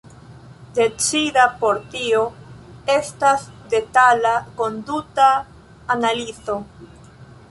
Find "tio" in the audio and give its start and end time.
1.91-2.21